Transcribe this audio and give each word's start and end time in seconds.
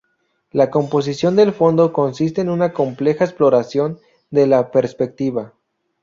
La 0.49 0.71
composición 0.71 1.35
del 1.35 1.53
fondo 1.53 1.93
consiste 1.93 2.41
en 2.41 2.49
una 2.49 2.73
compleja 2.73 3.23
exploración 3.23 3.99
de 4.31 4.47
la 4.47 4.71
perspectiva. 4.71 5.53